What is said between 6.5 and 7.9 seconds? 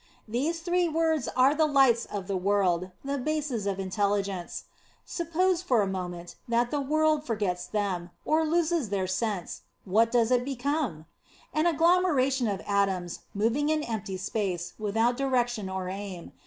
the world forgets